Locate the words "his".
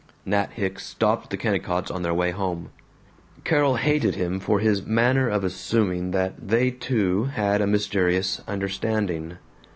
4.59-4.83